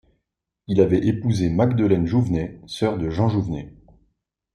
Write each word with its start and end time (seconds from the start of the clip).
Il 0.65 0.81
avait 0.81 1.05
épousé 1.05 1.49
Magdeleine 1.51 2.07
Jouvenet, 2.07 2.59
sœur 2.65 2.97
de 2.97 3.11
Jean 3.11 3.29
Jouvenet. 3.29 3.71